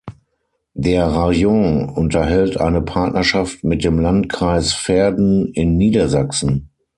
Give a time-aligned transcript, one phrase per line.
[0.73, 6.71] Der Rajon unterhält eine Partnerschaft mit dem Landkreis Verden in Niedersachsen.